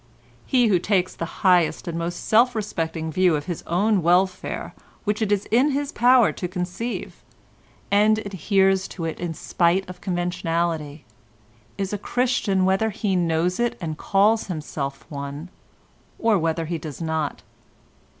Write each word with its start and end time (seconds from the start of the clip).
He 0.47 0.65
who 0.65 0.79
takes 0.79 1.13
the 1.13 1.45
highest 1.45 1.87
and 1.87 1.95
most 1.95 2.25
self 2.27 2.55
respecting 2.55 3.11
view 3.11 3.35
of 3.35 3.45
his 3.45 3.61
own 3.67 4.01
welfare 4.01 4.73
which 5.03 5.21
it 5.21 5.31
is 5.31 5.45
in 5.51 5.69
his 5.73 5.91
power 5.91 6.31
to 6.31 6.47
conceive, 6.47 7.23
and 7.91 8.17
adheres 8.17 8.87
to 8.87 9.05
it 9.05 9.19
in 9.19 9.35
spite 9.35 9.87
of 9.87 10.01
conventionality, 10.01 11.05
is 11.77 11.93
a 11.93 11.99
Christian 11.99 12.65
whether 12.65 12.89
he 12.89 13.15
knows 13.15 13.59
it 13.59 13.77
and 13.79 13.95
calls 13.95 14.47
himself 14.47 15.05
one, 15.07 15.49
or 16.17 16.35
whether 16.39 16.65
he 16.65 16.79
does 16.79 16.99
not. 16.99 17.43